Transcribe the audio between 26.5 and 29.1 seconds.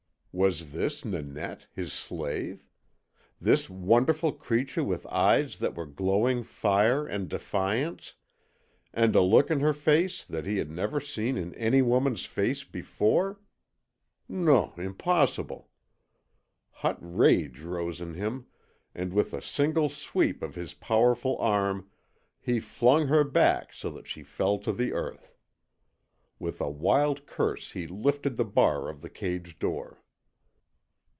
a wild curse he lifted the bar of the